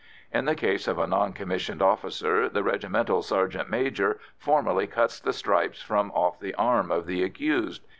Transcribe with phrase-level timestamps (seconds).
[0.33, 5.31] In the case of a non commissioned officer the regimental sergeant major formally cuts the
[5.31, 7.85] stripes from off the arm of the accused.